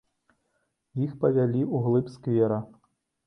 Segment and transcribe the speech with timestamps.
[1.07, 2.59] Іх павялі ўглыб сквера.